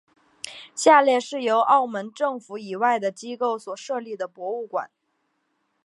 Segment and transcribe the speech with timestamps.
[0.73, 4.89] 下列是由澳门政府以外的机构所设立的博物馆。